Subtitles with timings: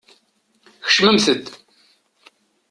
[0.85, 1.45] Kecmemt-d!